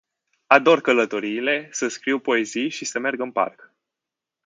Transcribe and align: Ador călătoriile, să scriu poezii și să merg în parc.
Ador 0.49 0.81
călătoriile, 0.81 1.69
să 1.71 1.87
scriu 1.87 2.19
poezii 2.19 2.69
și 2.69 2.85
să 2.85 2.99
merg 2.99 3.19
în 3.19 3.31
parc. 3.31 3.71